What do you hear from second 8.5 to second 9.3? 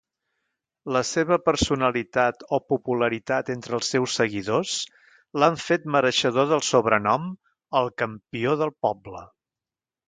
del poble.